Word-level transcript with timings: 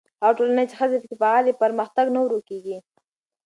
هغه 0.23 0.33
ټولنه 0.37 0.63
چې 0.69 0.75
ښځې 0.79 0.97
پکې 1.01 1.15
فعاله 1.21 1.47
وي، 1.51 1.59
پرمختګ 1.63 2.05
نه 2.15 2.19
ورو 2.21 2.39
کېږي. 2.49 2.77